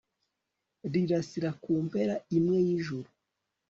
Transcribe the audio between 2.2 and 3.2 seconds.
imwe y'ijuru